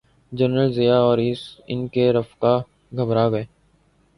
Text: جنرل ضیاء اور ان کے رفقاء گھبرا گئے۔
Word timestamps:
جنرل 0.31 0.71
ضیاء 0.73 0.99
اور 0.99 1.17
ان 1.67 1.87
کے 1.87 2.11
رفقاء 2.13 2.57
گھبرا 2.97 3.29
گئے۔ 3.29 3.45